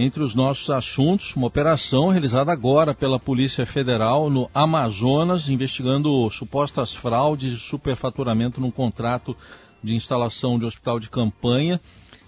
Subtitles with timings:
[0.00, 6.94] entre os nossos assuntos, uma operação realizada agora pela Polícia Federal no Amazonas, investigando supostas
[6.94, 9.36] fraudes e superfaturamento num contrato
[9.82, 11.80] de instalação de hospital de campanha.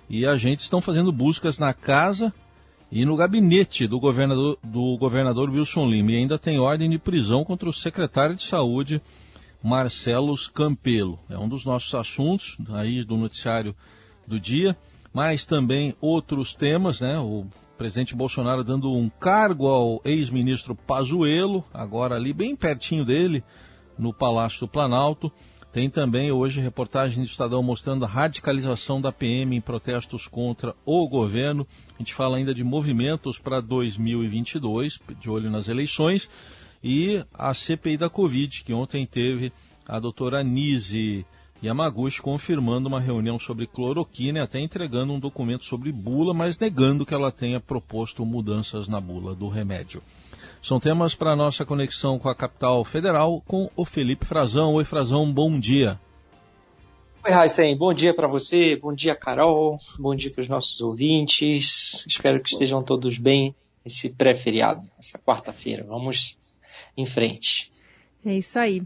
[0.09, 2.35] E agentes estão fazendo buscas na casa
[2.91, 6.11] e no gabinete do governador, do governador Wilson Lima.
[6.11, 9.01] E ainda tem ordem de prisão contra o secretário de Saúde,
[9.63, 11.21] Marcelo Campelo.
[11.31, 13.77] É um dos nossos assuntos aí do noticiário
[14.27, 14.77] do dia,
[15.13, 17.19] mas também outros temas, né?
[17.19, 23.43] O presidente Bolsonaro dando um cargo ao ex-ministro Pazuello, agora ali bem pertinho dele,
[23.99, 25.33] no Palácio do Planalto.
[25.73, 31.09] Tem também hoje reportagem do Estadão mostrando a radicalização da PM em protestos contra o
[31.09, 31.67] governo.
[31.95, 36.29] A gente fala ainda de movimentos para 2022, de olho nas eleições,
[36.83, 39.53] e a CPI da Covid, que ontem teve
[39.87, 41.25] a doutora Nise
[41.63, 47.05] Yamaguchi confirmando uma reunião sobre cloroquina e até entregando um documento sobre bula, mas negando
[47.05, 50.03] que ela tenha proposto mudanças na bula do remédio.
[50.63, 54.75] São temas para a nossa conexão com a capital federal com o Felipe Frazão.
[54.75, 56.01] Oi, Frazão, bom dia.
[57.23, 62.07] Oi, Raíssen, bom dia para você, bom dia, Carol, bom dia para os nossos ouvintes.
[62.07, 65.85] Espero que estejam todos bem esse pré-feriado, essa quarta-feira.
[65.85, 66.39] Vamos
[66.97, 67.71] em frente.
[68.25, 68.83] É isso aí.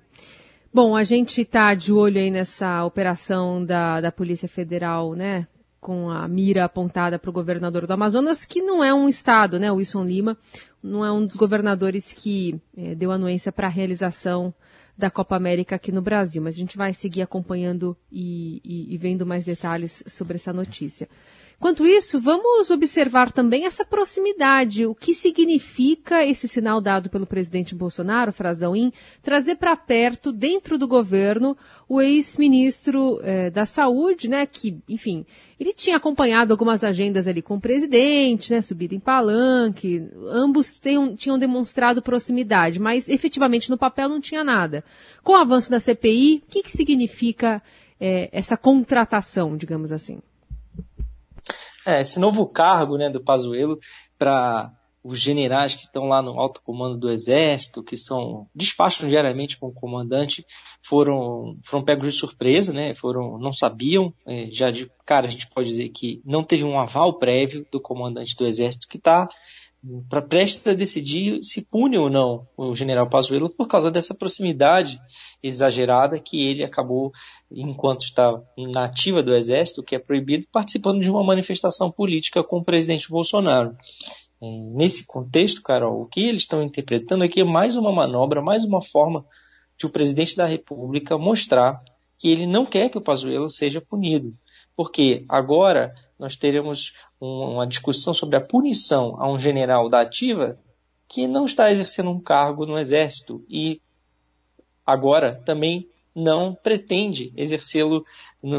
[0.74, 5.46] Bom, a gente está de olho aí nessa operação da, da Polícia Federal, né?
[5.80, 9.70] Com a mira apontada para o governador do Amazonas, que não é um estado, né?
[9.70, 10.36] O Wilson Lima
[10.82, 14.52] não é um dos governadores que é, deu anuência para a realização
[14.98, 18.98] da Copa América aqui no Brasil, mas a gente vai seguir acompanhando e, e, e
[18.98, 21.08] vendo mais detalhes sobre essa notícia.
[21.56, 27.74] Enquanto isso, vamos observar também essa proximidade, o que significa esse sinal dado pelo presidente
[27.74, 31.56] Bolsonaro, Frazão, em trazer para perto, dentro do governo,
[31.88, 35.24] o ex-ministro eh, da Saúde, né, que, enfim,
[35.58, 41.14] ele tinha acompanhado algumas agendas ali com o presidente, né, subido em palanque, ambos tenham,
[41.14, 44.84] tinham demonstrado proximidade, mas efetivamente no papel não tinha nada.
[45.22, 47.62] Com o avanço da CPI, o que, que significa
[48.00, 50.20] eh, essa contratação, digamos assim?
[51.86, 53.78] É, esse novo cargo né, do Pazuello
[54.18, 54.72] para
[55.04, 59.66] os generais que estão lá no alto comando do Exército, que são despacham diariamente com
[59.66, 60.46] o comandante,
[60.82, 62.94] foram, foram pegos de surpresa, né?
[62.94, 66.80] Foram, não sabiam, é, já de cara a gente pode dizer que não teve um
[66.80, 69.28] aval prévio do comandante do Exército que está
[70.08, 74.98] para prestes a decidir se pune ou não o general Pazuello por causa dessa proximidade
[75.42, 77.12] exagerada que ele acabou,
[77.50, 82.58] enquanto está na ativa do Exército, que é proibido, participando de uma manifestação política com
[82.58, 83.76] o presidente Bolsonaro.
[84.42, 88.64] É, nesse contexto, Carol, o que eles estão interpretando aqui é mais uma manobra, mais
[88.64, 89.24] uma forma
[89.76, 91.82] de o presidente da República mostrar
[92.18, 94.34] que ele não quer que o Pazuello seja punido.
[94.76, 100.58] Porque agora nós teremos uma discussão sobre a punição a um general da ativa
[101.08, 103.80] que não está exercendo um cargo no Exército e
[104.86, 108.04] agora também não pretende exercê-lo,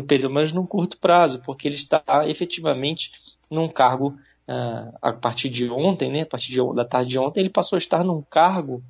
[0.07, 3.11] pelo menos num curto prazo, porque ele está efetivamente
[3.49, 4.17] num cargo,
[4.47, 7.77] uh, a partir de ontem, né, a partir de, da tarde de ontem, ele passou
[7.77, 8.83] a estar num cargo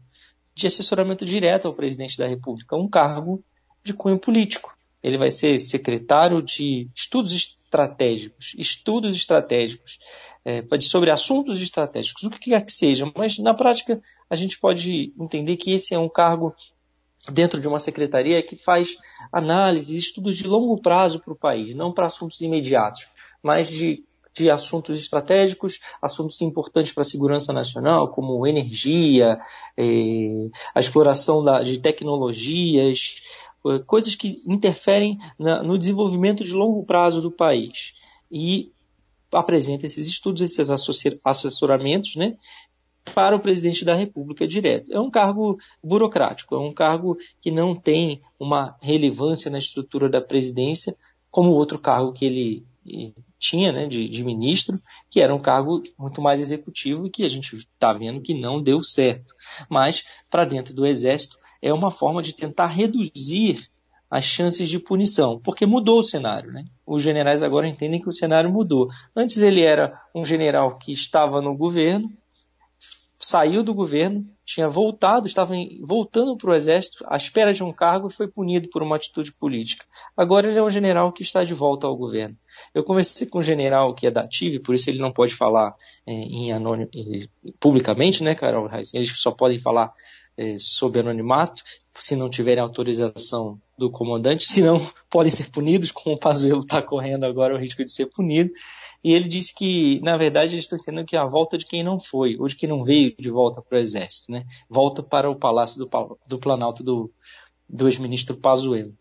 [0.56, 3.44] de assessoramento direto ao presidente da República, um cargo
[3.84, 4.76] de cunho político.
[5.04, 10.00] Ele vai ser secretário de estudos estratégicos, estudos estratégicos,
[10.46, 15.14] é, sobre assuntos estratégicos, o que quer que seja, mas na prática a gente pode
[15.20, 16.56] entender que esse é um cargo
[17.32, 18.96] dentro de uma secretaria que faz
[19.32, 23.10] análise, estudos de longo prazo para o país, não para assuntos imediatos,
[23.44, 24.04] mas de,
[24.34, 29.40] de assuntos estratégicos, assuntos importantes para a segurança nacional, como energia,
[29.76, 33.24] eh, a exploração da, de tecnologias,
[33.86, 37.94] coisas que interferem na, no desenvolvimento de longo prazo do país.
[38.32, 38.72] E
[39.32, 40.70] apresenta esses estudos, esses
[41.24, 42.38] assessoramentos, né,
[43.14, 44.92] para o presidente da República direto.
[44.92, 50.22] É um cargo burocrático, é um cargo que não tem uma relevância na estrutura da
[50.22, 50.96] presidência,
[51.30, 52.66] como outro cargo que ele
[53.40, 57.30] tinha, né, de, de ministro, que era um cargo muito mais executivo e que a
[57.30, 59.34] gente está vendo que não deu certo.
[59.70, 63.70] Mas, para dentro do Exército, é uma forma de tentar reduzir
[64.10, 66.52] as chances de punição, porque mudou o cenário.
[66.52, 66.66] Né?
[66.86, 68.90] Os generais agora entendem que o cenário mudou.
[69.16, 72.10] Antes ele era um general que estava no governo,
[73.20, 78.08] saiu do governo, tinha voltado, estava voltando para o exército à espera de um cargo
[78.08, 79.84] e foi punido por uma atitude política.
[80.16, 82.38] Agora ele é um general que está de volta ao governo.
[82.74, 85.74] Eu conversei com um general que é da ativa, por isso ele não pode falar
[86.06, 86.90] é, em anônimo,
[87.60, 88.94] publicamente, né, Carol Reis?
[88.94, 89.92] Eles só podem falar
[90.38, 91.64] é, sob anonimato,
[91.98, 94.80] se não tiverem autorização do comandante, senão
[95.10, 98.52] podem ser punidos, como o Pazuello está correndo agora o risco de ser punido.
[99.04, 101.84] E ele disse que, na verdade, eles estão entendendo que é a volta de quem
[101.84, 104.44] não foi, ou de quem não veio de volta para o Exército, né?
[104.68, 107.12] Volta para o Palácio do, do Planalto do,
[107.70, 108.98] do ex-ministro Pazuello.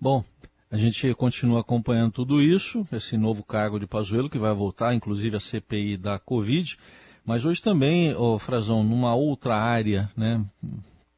[0.00, 0.24] Bom,
[0.70, 5.36] a gente continua acompanhando tudo isso, esse novo cargo de Pazuello, que vai voltar, inclusive,
[5.36, 6.76] a CPI da Covid.
[7.24, 10.44] Mas hoje também, oh, Frazão, numa outra área, né,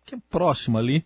[0.05, 1.05] que é próxima ali,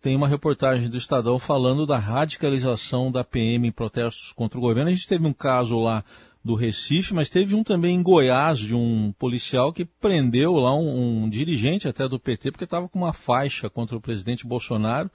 [0.00, 4.88] tem uma reportagem do Estadão falando da radicalização da PM em protestos contra o governo.
[4.88, 6.04] A gente teve um caso lá
[6.44, 11.24] do Recife, mas teve um também em Goiás de um policial que prendeu lá um,
[11.24, 15.10] um dirigente até do PT porque estava com uma faixa contra o presidente Bolsonaro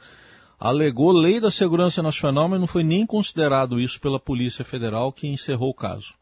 [0.62, 5.28] alegou lei da segurança nacional, mas não foi nem considerado isso pela Polícia Federal que
[5.28, 6.14] encerrou o caso.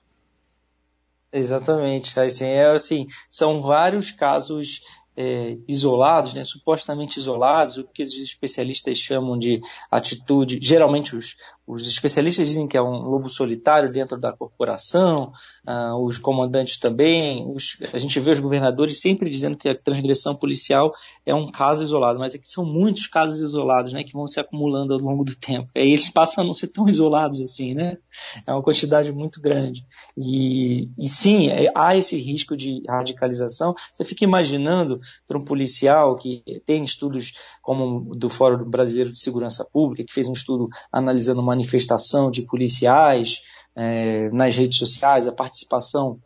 [1.32, 4.82] Exatamente, assim, é assim, são vários casos
[5.16, 9.60] é, isolados, né, supostamente isolados, o que os especialistas chamam de
[9.92, 11.36] atitude, geralmente os,
[11.70, 15.32] os especialistas dizem que é um lobo solitário dentro da corporação,
[15.68, 17.46] uh, os comandantes também.
[17.48, 20.92] Os, a gente vê os governadores sempre dizendo que a transgressão policial
[21.24, 24.40] é um caso isolado, mas é que são muitos casos isolados, né, que vão se
[24.40, 25.70] acumulando ao longo do tempo.
[25.76, 28.00] E eles passam a não ser tão isolados assim, né?
[28.48, 29.86] É uma quantidade muito grande.
[30.18, 33.76] E, e sim, é, há esse risco de radicalização.
[33.94, 39.64] Você fica imaginando para um policial que tem estudos como do Fórum Brasileiro de Segurança
[39.64, 43.42] Pública, que fez um estudo analisando uma manifestação de policiais
[43.76, 46.20] é, nas redes sociais, a participação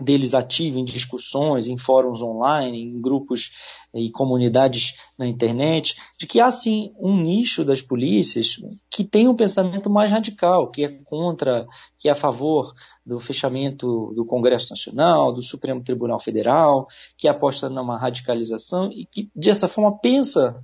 [0.00, 3.52] deles ativa em discussões, em fóruns online, em grupos
[3.94, 8.56] e comunidades na internet, de que há sim um nicho das polícias
[8.90, 11.64] que tem um pensamento mais radical, que é contra,
[11.96, 12.74] que é a favor
[13.06, 19.30] do fechamento do Congresso Nacional, do Supremo Tribunal Federal, que aposta numa radicalização e que
[19.32, 20.56] dessa forma pensa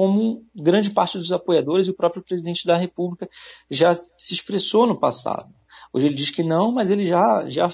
[0.00, 3.28] como grande parte dos apoiadores e o próprio presidente da República
[3.70, 5.52] já se expressou no passado.
[5.92, 7.68] Hoje ele diz que não, mas ele já, já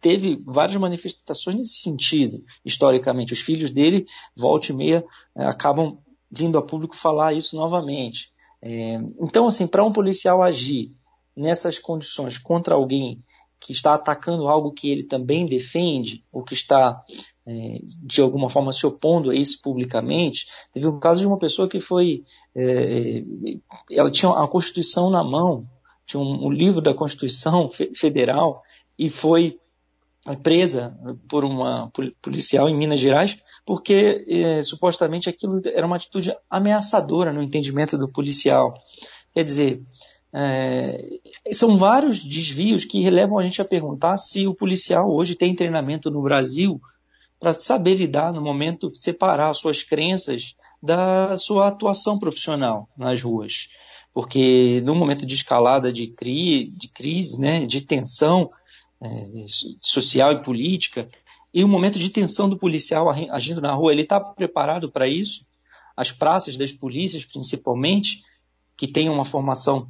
[0.00, 3.32] teve várias manifestações nesse sentido, historicamente.
[3.32, 4.04] Os filhos dele,
[4.34, 5.04] volta e meia,
[5.36, 5.96] é, acabam
[6.28, 8.32] vindo a público falar isso novamente.
[8.60, 10.90] É, então, assim, para um policial agir
[11.36, 13.22] nessas condições contra alguém
[13.60, 17.00] que está atacando algo que ele também defende, ou que está
[17.46, 20.46] é, de alguma forma se opondo a isso publicamente.
[20.72, 22.24] Teve um caso de uma pessoa que foi,
[22.54, 23.22] é,
[23.90, 25.66] ela tinha a Constituição na mão,
[26.06, 28.62] tinha um, um livro da Constituição Federal
[28.98, 29.58] e foi
[30.42, 30.98] presa
[31.28, 31.92] por uma
[32.22, 38.08] policial em Minas Gerais porque é, supostamente aquilo era uma atitude ameaçadora no entendimento do
[38.08, 38.74] policial.
[39.32, 39.82] Quer dizer,
[40.32, 41.20] é,
[41.52, 46.10] são vários desvios que levam a gente a perguntar se o policial hoje tem treinamento
[46.10, 46.80] no Brasil
[47.44, 53.68] para saber lidar no momento, separar suas crenças da sua atuação profissional nas ruas.
[54.14, 58.50] Porque no momento de escalada de, cri, de crise, né, de tensão
[58.98, 59.44] é,
[59.82, 61.06] social e política,
[61.52, 65.44] e o momento de tensão do policial agindo na rua, ele está preparado para isso?
[65.94, 68.22] As praças das polícias, principalmente,
[68.74, 69.86] que têm uma formação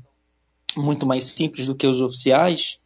[0.77, 2.81] muito mais simples do que os oficiais,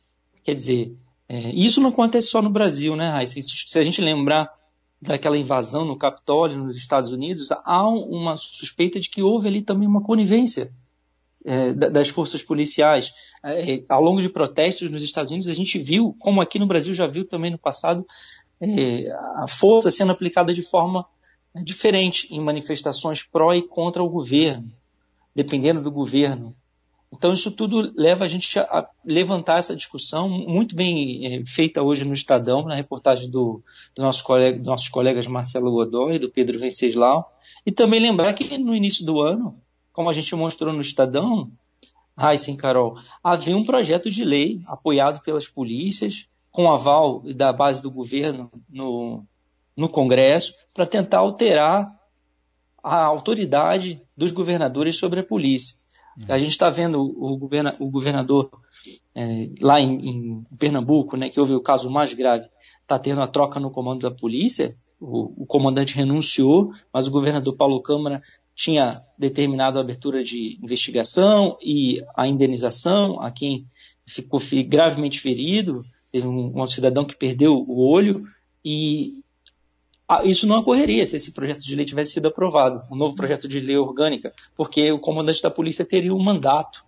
[0.44, 0.94] quer dizer,
[1.26, 3.41] é, isso não acontece só no Brasil, né, Raíssa?
[3.41, 4.57] Se a gente lembrar
[5.00, 9.86] daquela invasão no Capitólio, nos Estados Unidos, há uma suspeita de que houve ali também
[9.86, 10.70] uma conivência
[11.44, 13.12] é, das forças policiais.
[13.44, 16.92] É, ao longo de protestos nos Estados Unidos, a gente viu, como aqui no Brasil
[16.92, 18.04] já viu também no passado,
[18.60, 21.06] é, a força sendo aplicada de forma
[21.55, 24.70] é, diferente em manifestações pró e contra o governo,
[25.34, 26.55] dependendo do governo.
[27.12, 32.05] Então, isso tudo leva a gente a levantar essa discussão, muito bem é, feita hoje
[32.05, 33.62] no Estadão, na reportagem do,
[33.94, 37.32] do nosso colega, dos nossos colegas Marcelo Godoy e do Pedro Venceslau,
[37.65, 39.58] e também lembrar que no início do ano,
[39.93, 41.50] como a gente mostrou no Estadão,
[42.17, 47.82] ai sim, Carol, havia um projeto de lei apoiado pelas polícias, com aval da base
[47.82, 49.24] do governo no,
[49.77, 51.91] no Congresso, para tentar alterar
[52.82, 55.77] a autoridade dos governadores sobre a polícia.
[56.27, 58.51] A gente está vendo o, governa, o governador
[59.15, 62.48] é, lá em, em, Pernambuco, né, que houve o caso mais grave,
[62.82, 64.75] está tendo a troca no comando da polícia.
[65.01, 68.22] O, o, comandante renunciou, mas o governador Paulo Câmara
[68.55, 73.67] tinha determinado a abertura de investigação e a indenização a quem
[74.06, 75.84] ficou gravemente ferido.
[76.10, 78.25] Teve um, um cidadão que perdeu o olho
[78.65, 79.20] e
[80.24, 83.60] isso não ocorreria se esse projeto de lei tivesse sido aprovado, um novo projeto de
[83.60, 86.82] lei orgânica, porque o comandante da polícia teria um mandato.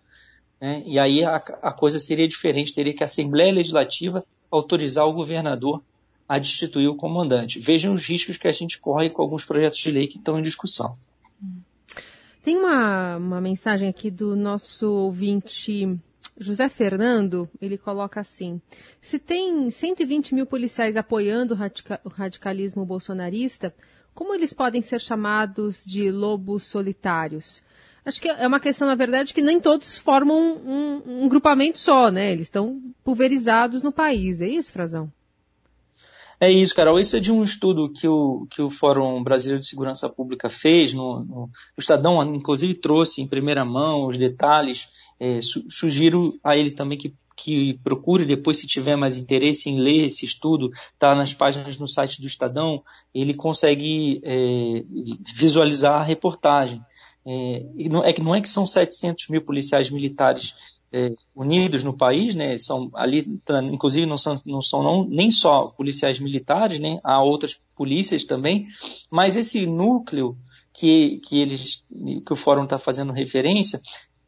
[0.61, 0.83] Né?
[0.87, 5.83] E aí a, a coisa seria diferente, teria que a Assembleia Legislativa autorizar o governador
[6.29, 7.59] a destituir o comandante.
[7.59, 10.43] Vejam os riscos que a gente corre com alguns projetos de lei que estão em
[10.43, 10.97] discussão.
[12.43, 15.99] Tem uma, uma mensagem aqui do nosso ouvinte
[16.41, 18.61] José Fernando, ele coloca assim:
[19.01, 23.75] se tem 120 mil policiais apoiando o radicalismo bolsonarista,
[24.15, 27.63] como eles podem ser chamados de lobos solitários?
[28.05, 32.11] Acho que é uma questão, na verdade, que nem todos formam um, um grupamento só,
[32.11, 32.33] né?
[32.33, 34.41] Eles estão pulverizados no país.
[34.41, 35.13] É isso, Frazão?
[36.41, 36.99] É isso, Carol.
[36.99, 40.95] Isso é de um estudo que o, que o Fórum Brasileiro de Segurança Pública fez.
[40.95, 44.89] No, no o Estadão, inclusive, trouxe em primeira mão os detalhes.
[45.21, 49.79] É, su, sugiro a ele também que, que procure depois, se tiver mais interesse em
[49.79, 52.83] ler esse estudo, está nas páginas no site do Estadão.
[53.15, 54.83] Ele consegue é,
[55.37, 56.83] visualizar a reportagem.
[57.27, 57.63] É,
[58.05, 60.55] é que não é que são 700 mil policiais militares
[60.93, 62.57] é, unidos no país, né?
[62.59, 66.99] São ali, tá, inclusive não são, não são não, nem só policiais militares, né?
[67.05, 68.67] Há outras polícias também,
[69.11, 70.37] mas esse núcleo
[70.73, 71.85] que, que eles,
[72.25, 73.81] que o fórum está fazendo referência,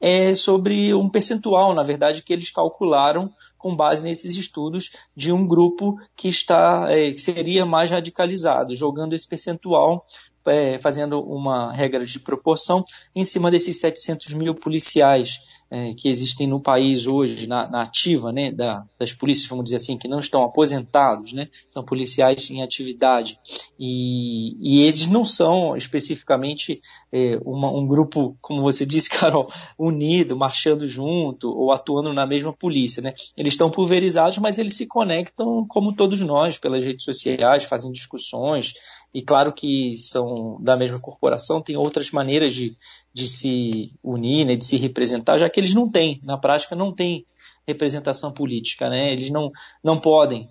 [0.02, 5.47] é sobre um percentual, na verdade, que eles calcularam com base nesses estudos de um
[5.47, 10.04] grupo que está é, que seria mais radicalizado, jogando esse percentual
[10.44, 15.40] é, fazendo uma regra de proporção em cima desses 700 mil policiais
[15.74, 19.76] é, que existem no país hoje, na, na ativa, né, da, das polícias, vamos dizer
[19.76, 23.38] assim, que não estão aposentados, né, são policiais em atividade.
[23.80, 30.36] E, e eles não são especificamente é, uma, um grupo, como você disse, Carol, unido,
[30.36, 33.00] marchando junto ou atuando na mesma polícia.
[33.00, 33.14] Né.
[33.34, 38.74] Eles estão pulverizados, mas eles se conectam como todos nós, pelas redes sociais, fazem discussões,
[39.14, 42.76] e claro que são da mesma corporação, tem outras maneiras de,
[43.12, 46.92] de se unir, né, de se representar, já que eles não têm, na prática não
[46.92, 47.26] têm
[47.66, 49.12] representação política, né?
[49.12, 49.50] Eles não,
[49.83, 50.49] não podem,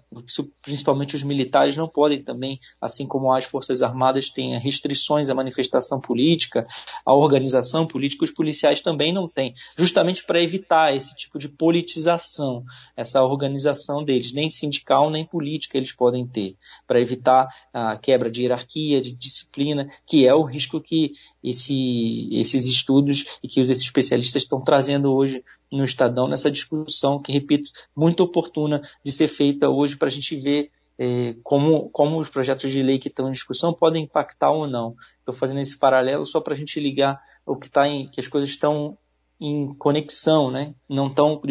[0.61, 5.99] principalmente os militares não podem também, assim como as forças armadas têm restrições à manifestação
[5.99, 6.65] política,
[7.05, 12.63] à organização política, os policiais também não têm, justamente para evitar esse tipo de politização,
[12.95, 16.55] essa organização deles, nem sindical nem política eles podem ter,
[16.87, 21.13] para evitar a quebra de hierarquia, de disciplina, que é o risco que
[21.43, 27.31] esse, esses estudos e que esses especialistas estão trazendo hoje no Estadão nessa discussão que,
[27.31, 32.29] repito, muito oportuna de ser feita hoje para a gente ver é, como, como os
[32.29, 34.95] projetos de lei que estão em discussão podem impactar ou não.
[35.19, 38.27] Estou fazendo esse paralelo só para a gente ligar o que está em que as
[38.27, 38.97] coisas estão
[39.39, 40.75] em conexão, né?
[40.87, 41.41] não, tão,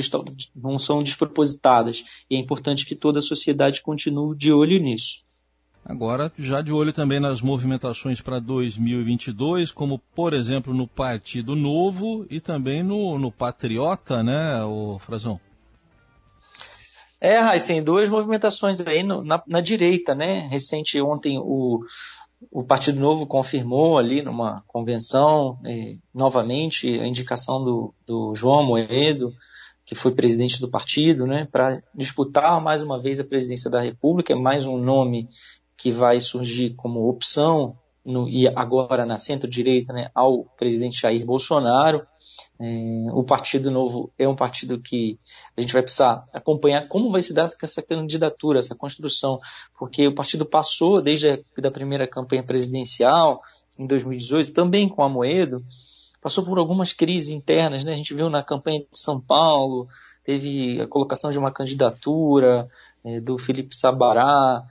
[0.55, 2.05] não são despropositadas.
[2.31, 5.23] E é importante que toda a sociedade continue de olho nisso.
[5.85, 12.27] Agora, já de olho também nas movimentações para 2022, como, por exemplo, no Partido Novo
[12.31, 15.41] e também no, no Patriota, né, o Frazão?
[17.21, 20.49] É, Raíssen, duas movimentações aí no, na, na, direita, né?
[20.49, 21.81] Recente, ontem, o,
[22.51, 29.35] o Partido Novo confirmou ali numa convenção, eh, novamente, a indicação do, do João Moedo,
[29.85, 34.37] que foi presidente do partido, né, para disputar mais uma vez a presidência da República,
[34.37, 35.29] mais um nome
[35.81, 42.07] que vai surgir como opção no, e agora na centro-direita né, ao presidente Jair Bolsonaro.
[42.61, 45.19] É, o Partido Novo é um partido que
[45.57, 49.39] a gente vai precisar acompanhar como vai se dar essa candidatura, essa construção,
[49.79, 53.41] porque o partido passou desde a da primeira campanha presidencial,
[53.79, 55.65] em 2018, também com a Moedo,
[56.21, 57.93] passou por algumas crises internas, né?
[57.93, 59.89] A gente viu na campanha de São Paulo,
[60.23, 62.69] teve a colocação de uma candidatura
[63.03, 64.63] é, do Felipe Sabará,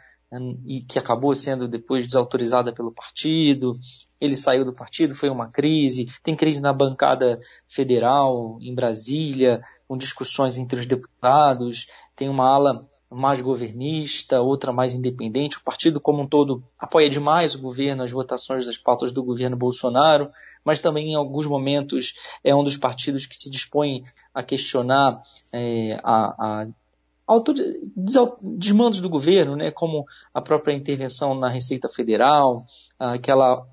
[0.65, 3.79] e que acabou sendo depois desautorizada pelo partido.
[4.21, 6.07] Ele saiu do partido, foi uma crise.
[6.24, 11.88] Tem crise na bancada federal em Brasília, com discussões entre os deputados.
[12.15, 15.57] Tem uma ala mais governista, outra mais independente.
[15.57, 19.57] O partido como um todo apoia demais o governo, as votações das pautas do governo
[19.57, 20.29] Bolsonaro,
[20.63, 26.00] mas também em alguns momentos é um dos partidos que se dispõe a questionar é,
[26.03, 26.67] a, a
[28.41, 32.65] desmandos do governo, né, como a própria intervenção na Receita Federal,
[32.98, 33.65] aquela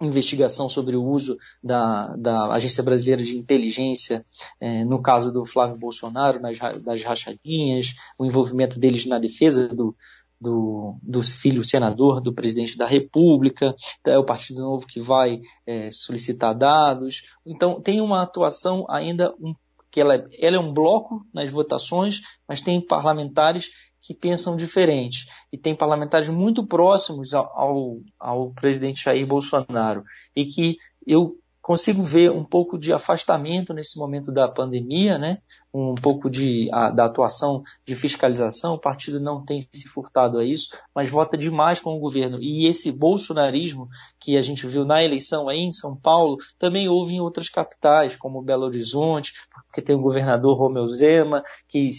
[0.00, 4.24] investigação sobre o uso da, da Agência Brasileira de Inteligência,
[4.58, 9.94] é, no caso do Flávio Bolsonaro, nas, das rachadinhas, o envolvimento deles na defesa do,
[10.40, 13.74] do, do filho senador do presidente da República,
[14.06, 17.22] é o Partido Novo que vai é, solicitar dados.
[17.44, 19.54] Então, tem uma atuação ainda um
[19.90, 23.70] que ela, ela é um bloco nas votações, mas tem parlamentares
[24.02, 25.26] que pensam diferente.
[25.52, 30.04] E tem parlamentares muito próximos ao, ao, ao presidente Jair Bolsonaro.
[30.34, 35.38] E que eu consigo ver um pouco de afastamento nesse momento da pandemia, né?
[35.72, 40.44] um pouco de, a, da atuação de fiscalização, o partido não tem se furtado a
[40.44, 42.38] isso, mas vota demais com o governo.
[42.42, 43.88] E esse bolsonarismo
[44.18, 48.16] que a gente viu na eleição aí em São Paulo, também houve em outras capitais,
[48.16, 49.32] como Belo Horizonte,
[49.66, 51.90] porque tem o governador Romeu Zema, que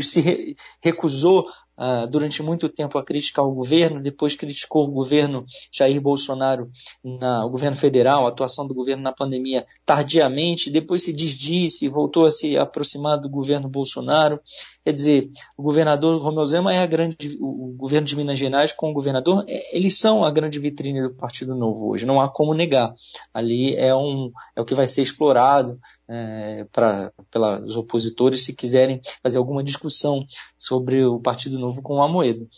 [0.00, 1.44] se recusou
[1.80, 6.70] uh, durante muito tempo a criticar o governo, depois criticou o governo Jair Bolsonaro,
[7.02, 12.26] na, o governo federal, a atuação do governo na pandemia tardiamente, depois se desdisse voltou
[12.26, 14.40] a se aproximar do governo Bolsonaro.
[14.82, 18.90] Quer dizer, o governador Romeu Zema é a grande, o governo de Minas Gerais com
[18.90, 22.54] o governador, é, eles são a grande vitrine do Partido Novo hoje, não há como
[22.54, 22.94] negar.
[23.32, 29.02] Ali é, um, é o que vai ser explorado é, para pelos opositores se quiserem
[29.22, 30.24] fazer alguma discussão
[30.58, 32.48] sobre o Partido Novo com o Amoedo.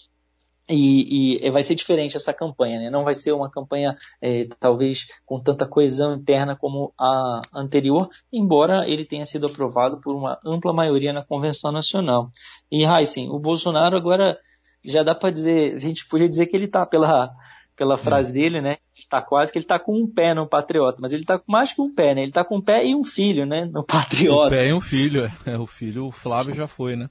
[0.69, 2.88] E, e, vai ser diferente essa campanha, né?
[2.88, 8.88] não vai ser uma campanha é, talvez com tanta coesão interna como a anterior, embora
[8.88, 12.31] ele tenha sido aprovado por uma ampla maioria na Convenção Nacional.
[12.71, 14.38] E Heisen, o Bolsonaro agora
[14.85, 17.31] já dá para dizer, a gente podia dizer que ele está pela,
[17.76, 18.78] pela frase dele, né?
[18.97, 21.73] Está quase que ele está com um pé no Patriota, mas ele está com mais
[21.73, 22.23] que um pé, né?
[22.23, 23.64] Ele está com um pé e um filho, né?
[23.64, 24.47] No Patriota.
[24.47, 25.59] Um pé e um filho, é.
[25.59, 27.09] O filho, o Flávio já foi, né?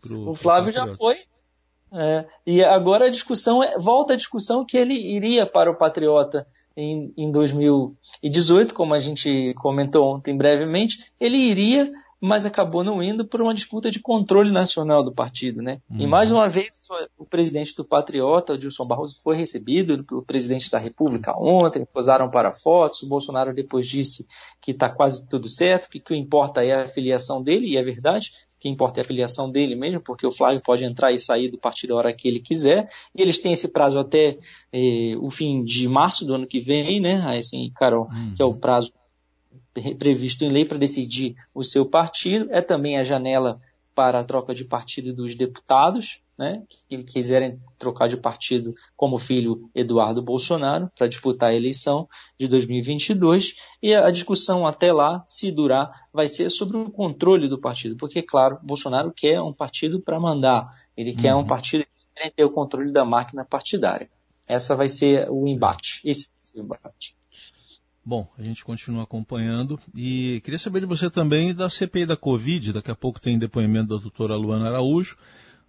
[0.00, 1.16] Pro, o Flávio já foi,
[1.94, 6.46] é, e agora a discussão é, volta a discussão que ele iria para o Patriota
[6.76, 11.88] em, em 2018, como a gente comentou ontem brevemente, ele iria,
[12.20, 15.80] mas acabou não indo por uma disputa de controle nacional do partido, né?
[15.88, 16.00] Uhum.
[16.00, 16.82] E mais uma vez
[17.16, 22.28] o presidente do Patriota, o Dilson Barroso, foi recebido pelo presidente da República ontem, posaram
[22.28, 24.26] para fotos, o Bolsonaro depois disse
[24.60, 27.82] que está quase tudo certo, que o que importa é a filiação dele, e é
[27.84, 28.32] verdade,
[28.64, 31.58] que importa é a filiação dele mesmo, porque o Flávio pode entrar e sair do
[31.58, 34.38] partido a hora que ele quiser, e eles têm esse prazo até
[34.72, 38.32] eh, o fim de março do ano que vem, né, assim, Carol, uhum.
[38.34, 38.90] que é o prazo
[39.98, 43.60] previsto em lei para decidir o seu partido, é também a janela
[43.94, 49.70] para a troca de partido dos deputados, né, que quiserem trocar de partido como filho
[49.74, 52.08] Eduardo Bolsonaro para disputar a eleição
[52.38, 57.60] de 2022 e a discussão até lá, se durar, vai ser sobre o controle do
[57.60, 61.16] partido, porque claro, Bolsonaro quer um partido para mandar, ele uhum.
[61.16, 64.10] quer um partido que ter o controle da máquina partidária.
[64.46, 67.16] Essa vai ser o embate, esse vai ser o embate.
[68.06, 72.74] Bom, a gente continua acompanhando e queria saber de você também da CPI da Covid.
[72.74, 75.16] Daqui a pouco tem depoimento da doutora Luana Araújo.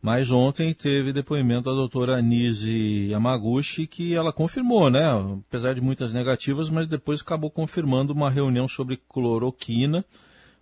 [0.01, 5.01] Mas ontem teve depoimento da doutora Nise Yamaguchi, que ela confirmou, né?
[5.47, 10.05] Apesar de muitas negativas, mas depois acabou confirmando uma reunião sobre cloroquina,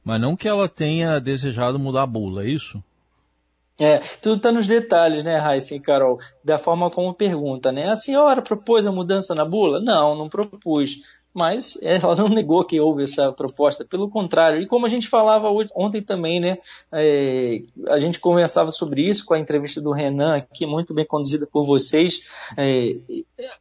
[0.02, 2.82] mas não que ela tenha desejado mudar a bula, é isso?
[3.80, 6.20] É, tudo está nos detalhes, né, Raíssa e Carol?
[6.46, 7.90] Da forma como pergunta, né?
[7.90, 9.82] A senhora propôs a mudança na bula?
[9.82, 11.00] Não, não propus
[11.34, 14.62] mas ela não negou que houve essa proposta, pelo contrário.
[14.62, 16.58] E como a gente falava ontem também, né,
[16.92, 21.48] é, a gente conversava sobre isso com a entrevista do Renan, aqui muito bem conduzida
[21.48, 22.22] por vocês.
[22.58, 22.96] É,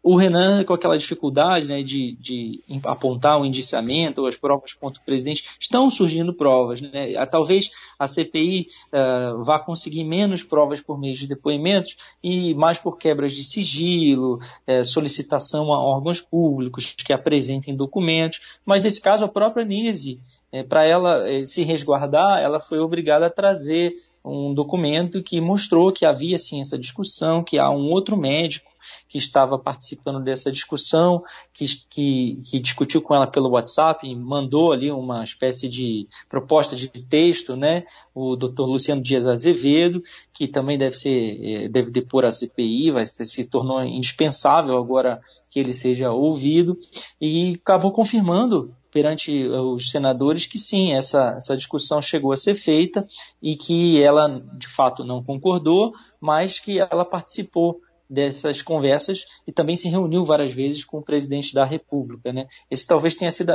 [0.03, 5.05] o Renan, com aquela dificuldade né, de, de apontar o indiciamento, as provas contra o
[5.05, 6.81] presidente, estão surgindo provas.
[6.81, 7.15] Né?
[7.27, 12.79] Talvez a CPI uh, é, vá conseguir menos provas por meio de depoimentos e mais
[12.79, 19.01] por quebras de sigilo, uh, solicitação a órgãos públicos que apresentem em documentos, mas nesse
[19.01, 20.21] caso a própria Nise,
[20.51, 23.95] é, para ela é, se resguardar, ela foi obrigada a trazer
[24.25, 28.72] um documento que mostrou que havia sim essa discussão, que há um outro médico
[29.13, 31.23] que estava participando dessa discussão,
[31.53, 36.75] que, que, que, discutiu com ela pelo WhatsApp, e mandou ali uma espécie de proposta
[36.75, 37.85] de texto, né?
[38.15, 38.63] O Dr.
[38.63, 43.85] Luciano Dias Azevedo, que também deve ser, eh, deve depor a CPI, vai se tornou
[43.85, 45.21] indispensável agora
[45.51, 46.79] que ele seja ouvido,
[47.21, 53.07] e acabou confirmando perante os senadores que sim, essa, essa discussão chegou a ser feita
[53.43, 57.79] e que ela de fato não concordou, mas que ela participou
[58.13, 62.31] dessas conversas e também se reuniu várias vezes com o presidente da República.
[62.33, 62.47] Né?
[62.71, 63.53] Esse talvez tenha sido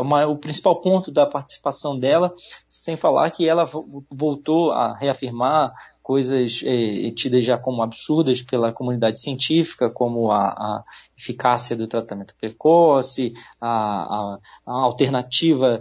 [0.00, 2.34] uma, o principal ponto da participação dela,
[2.66, 3.68] sem falar que ela
[4.10, 10.84] voltou a reafirmar coisas eh, tidas já como absurdas pela comunidade científica, como a, a
[11.16, 15.80] eficácia do tratamento precoce, a, a, a alternativa,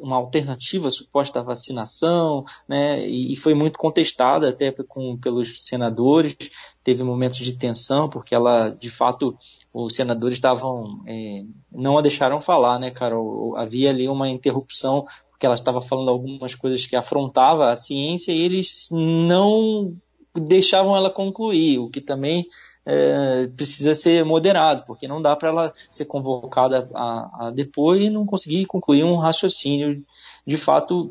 [0.00, 6.36] uma alternativa suposta à vacinação, né, e, e foi muito contestada até com, pelos senadores,
[6.82, 9.36] teve momentos de tensão, porque ela, de fato,
[9.72, 13.56] os senadores estavam, é, não a deixaram falar, né, Carol?
[13.56, 15.04] Havia ali uma interrupção
[15.40, 19.96] porque ela estava falando algumas coisas que afrontava a ciência e eles não
[20.34, 22.46] deixavam ela concluir, o que também
[22.84, 28.10] é, precisa ser moderado, porque não dá para ela ser convocada a, a depois e
[28.10, 30.04] não conseguir concluir um raciocínio,
[30.46, 31.10] de fato,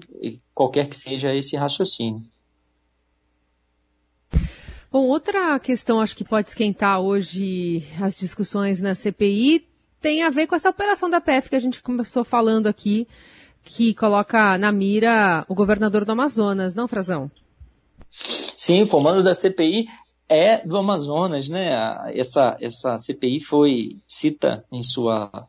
[0.54, 2.22] qualquer que seja esse raciocínio.
[4.92, 9.68] Bom, outra questão acho que pode esquentar hoje as discussões na CPI
[10.00, 13.08] tem a ver com essa operação da PF que a gente começou falando aqui,
[13.70, 17.30] que coloca na mira o governador do Amazonas, não, Frazão?
[18.58, 19.88] Sim, o comando da CPI
[20.28, 21.70] é do Amazonas, né?
[22.16, 25.48] Essa, essa CPI foi, cita em sua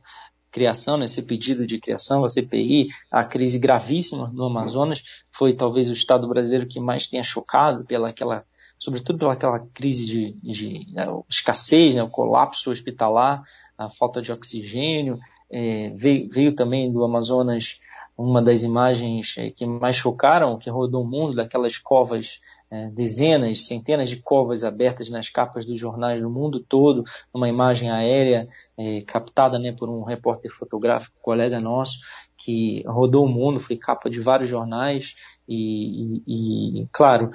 [0.51, 5.95] criação, nesse pedido de criação da CPI, a crise gravíssima do Amazonas foi talvez o
[5.95, 8.45] Estado brasileiro que mais tenha chocado pela aquela,
[8.79, 13.43] sobretudo pela aquela crise de, de né, escassez, né, o colapso hospitalar,
[13.79, 15.19] a falta de oxigênio,
[15.51, 17.81] é, veio, veio também do Amazonas
[18.23, 23.67] uma das imagens é, que mais chocaram, que rodou o mundo, daquelas covas, é, dezenas,
[23.67, 27.03] centenas de covas abertas nas capas dos jornais do mundo todo,
[27.33, 31.99] uma imagem aérea é, captada né, por um repórter fotográfico, colega nosso,
[32.37, 35.15] que rodou o mundo, foi capa de vários jornais
[35.49, 37.31] e, e, e claro,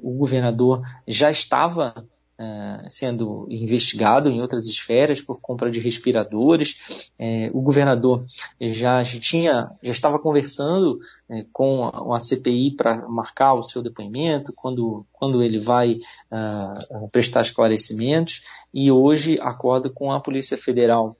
[0.00, 2.06] o governador já estava
[2.44, 6.76] Uh, sendo investigado em outras esferas por compra de respiradores.
[7.18, 8.26] Uh, o governador
[8.60, 15.06] já, tinha, já estava conversando uh, com a, CPI para marcar o seu depoimento, quando,
[15.12, 15.98] quando ele vai
[17.12, 21.16] prestar esclarecimentos, e hoje acorda com a Polícia Federal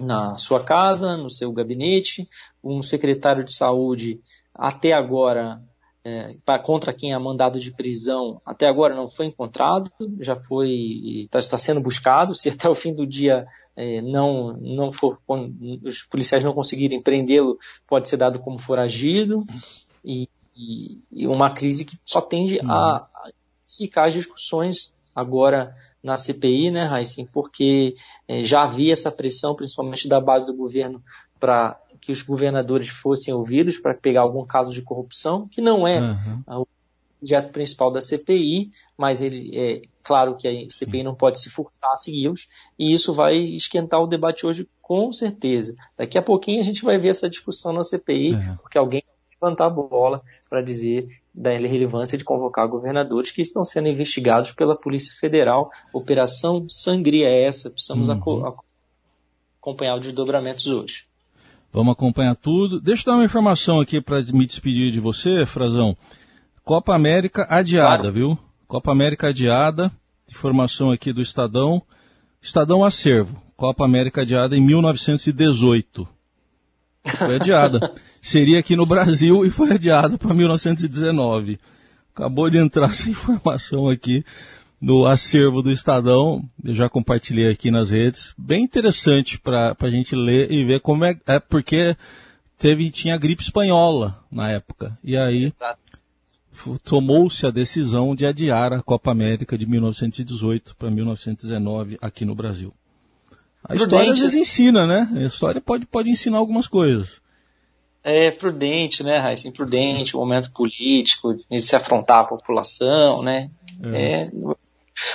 [0.00, 2.28] na sua casa, no seu gabinete,
[2.64, 4.20] um secretário de saúde
[4.54, 5.60] até agora
[6.04, 6.34] é,
[6.64, 10.70] contra quem há mandado de prisão até agora não foi encontrado, já foi
[11.24, 12.34] está, está sendo buscado.
[12.34, 15.18] Se até o fim do dia é, não não for
[15.84, 19.44] os policiais não conseguirem prendê-lo, pode ser dado como foragido
[20.04, 22.70] e, e, e uma crise que só tende uhum.
[22.70, 23.30] a, a
[23.96, 27.94] as discussões agora na CPI, né, Heisen, porque
[28.26, 31.00] é, já havia essa pressão, principalmente da base do governo,
[31.42, 36.00] para que os governadores fossem ouvidos para pegar algum caso de corrupção, que não é
[36.00, 36.42] uhum.
[36.60, 36.66] o
[37.20, 41.90] objeto principal da CPI, mas ele é claro que a CPI não pode se furtar
[41.92, 45.74] a segui-los, e isso vai esquentar o debate hoje com certeza.
[45.98, 48.56] Daqui a pouquinho a gente vai ver essa discussão na CPI, uhum.
[48.58, 53.64] porque alguém vai levantar a bola para dizer da relevância de convocar governadores que estão
[53.64, 55.72] sendo investigados pela Polícia Federal.
[55.92, 58.54] Operação Sangria é essa, precisamos uhum.
[59.60, 61.10] acompanhar os desdobramentos hoje.
[61.72, 62.78] Vamos acompanhar tudo.
[62.78, 65.96] Deixa eu dar uma informação aqui para me despedir de você, Frazão.
[66.62, 68.12] Copa América adiada, claro.
[68.12, 68.38] viu?
[68.68, 69.90] Copa América adiada.
[70.30, 71.82] Informação aqui do Estadão.
[72.42, 73.42] Estadão Acervo.
[73.56, 76.06] Copa América adiada em 1918.
[77.16, 77.94] Foi adiada.
[78.20, 81.58] Seria aqui no Brasil e foi adiada para 1919.
[82.14, 84.22] Acabou de entrar essa informação aqui
[84.82, 90.16] do acervo do Estadão, eu já compartilhei aqui nas redes, bem interessante para a gente
[90.16, 91.96] ler e ver como é, é porque
[92.58, 95.52] teve tinha gripe espanhola na época e aí
[96.82, 102.74] tomou-se a decisão de adiar a Copa América de 1918 para 1919 aqui no Brasil.
[103.62, 103.84] A prudente.
[103.84, 105.08] história às vezes ensina, né?
[105.14, 107.20] A história pode, pode ensinar algumas coisas.
[108.02, 109.46] É prudente, né, Raíssa?
[109.46, 113.48] Imprudente, o momento político, de se afrontar a população, né?
[113.80, 114.22] É.
[114.24, 114.30] é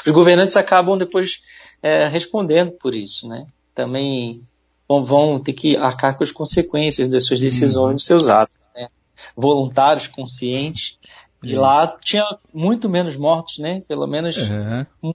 [0.07, 1.41] os governantes acabam depois
[1.83, 3.45] é, respondendo por isso, né?
[3.75, 4.41] Também
[4.87, 7.95] vão, vão, ter que arcar com as consequências das suas decisões, uhum.
[7.95, 8.87] dos seus atos, né?
[9.35, 10.97] Voluntários, conscientes.
[11.43, 13.83] E lá tinha muito menos mortos, né?
[13.87, 15.13] Pelo menos uhum.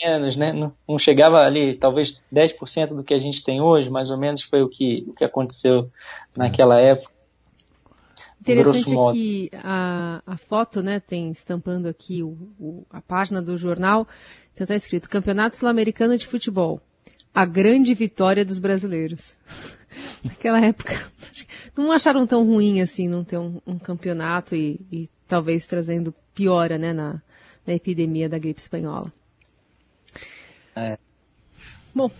[0.00, 0.52] menos, né?
[0.52, 4.42] Não, não, chegava ali, talvez 10% do que a gente tem hoje, mais ou menos
[4.42, 5.90] foi o que, o que aconteceu
[6.36, 7.17] naquela época.
[8.52, 13.56] Interessante é que a, a foto, né, tem estampando aqui o, o, a página do
[13.56, 14.06] jornal,
[14.52, 16.80] então está escrito Campeonato Sul-Americano de Futebol.
[17.34, 19.36] A grande vitória dos brasileiros.
[20.24, 20.94] Naquela época,
[21.76, 26.78] não acharam tão ruim assim não ter um, um campeonato e, e, talvez trazendo piora,
[26.78, 27.22] né, na,
[27.66, 29.12] na epidemia da gripe espanhola.
[30.74, 30.98] É.
[31.94, 32.10] Bom,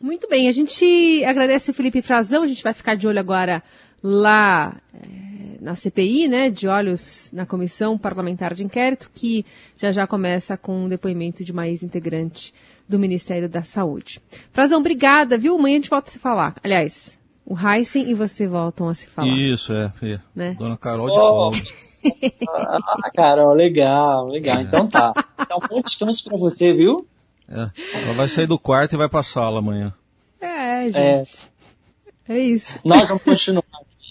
[0.00, 0.48] muito bem.
[0.48, 2.42] A gente agradece o Felipe Frazão.
[2.42, 3.62] A gente vai ficar de olho agora
[4.02, 4.80] lá.
[5.62, 9.46] É na CPI, né, de olhos na Comissão Parlamentar de Inquérito, que
[9.78, 12.52] já já começa com o um depoimento de uma ex-integrante
[12.88, 14.20] do Ministério da Saúde.
[14.50, 15.56] Frazão, obrigada, viu?
[15.56, 16.56] Amanhã a gente volta a se falar.
[16.62, 19.28] Aliás, o Heisen e você voltam a se falar.
[19.28, 19.92] Isso, é.
[20.02, 20.20] é.
[20.34, 20.56] Né?
[20.58, 21.58] Dona Carol de volta.
[22.48, 24.60] ah, Carol, legal, legal.
[24.60, 25.12] Então tá.
[25.40, 27.06] Então, bom descanso pra você, viu?
[27.48, 27.70] É.
[28.02, 29.92] Ela vai sair do quarto e vai pra sala amanhã.
[30.40, 31.38] É, gente.
[32.28, 32.78] É, é isso.
[32.84, 33.62] Nós vamos continuar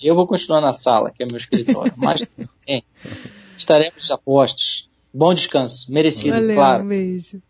[0.07, 2.25] eu vou continuar na sala, que é meu escritório, mas
[3.57, 4.89] estaremos a postos.
[5.13, 6.83] Bom descanso, merecido, Valeu, claro.
[6.83, 7.41] Um beijo.